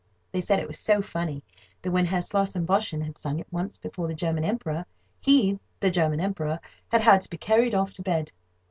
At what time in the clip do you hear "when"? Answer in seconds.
1.91-2.05